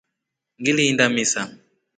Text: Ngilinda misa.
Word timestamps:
Ngilinda 0.59 1.05
misa. 1.15 1.41